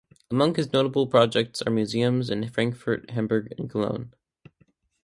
[0.31, 4.15] Among his notable projects are museums in Frankfurt, Hamburg and Cologne.